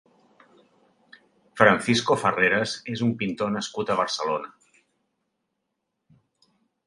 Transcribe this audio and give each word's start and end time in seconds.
Francisco 1.59 2.15
Farreras 2.21 2.73
és 2.95 3.03
un 3.07 3.13
pintor 3.19 3.53
nascut 3.57 3.91
a 3.91 3.97
Barcelona. 4.01 4.53